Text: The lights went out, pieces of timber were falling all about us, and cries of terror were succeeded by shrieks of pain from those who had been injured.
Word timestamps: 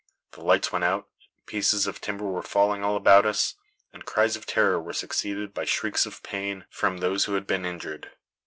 The 0.31 0.41
lights 0.41 0.71
went 0.71 0.83
out, 0.83 1.09
pieces 1.45 1.85
of 1.85 2.01
timber 2.01 2.25
were 2.25 2.41
falling 2.41 2.83
all 2.83 2.95
about 2.95 3.23
us, 3.23 3.53
and 3.93 4.03
cries 4.03 4.35
of 4.35 4.47
terror 4.47 4.81
were 4.81 4.93
succeeded 4.93 5.53
by 5.53 5.65
shrieks 5.65 6.07
of 6.07 6.23
pain 6.23 6.65
from 6.71 6.97
those 6.97 7.25
who 7.25 7.35
had 7.35 7.45
been 7.45 7.65
injured. 7.67 8.09